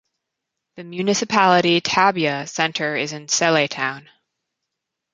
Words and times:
The 0.77 0.83
municipality 0.83 1.79
("tabia") 1.79 2.47
centre 2.49 2.95
is 2.95 3.13
in 3.13 3.27
Sele 3.27 3.67
town. 3.67 4.09